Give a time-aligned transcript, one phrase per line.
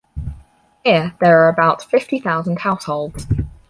[0.83, 3.27] Here there are about fifty thousand households.